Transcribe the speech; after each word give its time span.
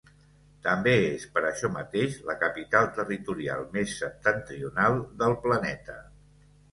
També 0.67 0.91
és, 1.09 1.25
per 1.33 1.41
això 1.49 1.69
mateix, 1.75 2.15
la 2.29 2.35
capital 2.43 2.87
territorial 2.95 3.61
més 3.75 3.91
septentrional 3.99 4.97
del 5.21 5.37
planeta. 5.45 5.99